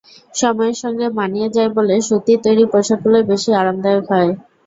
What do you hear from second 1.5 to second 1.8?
যায়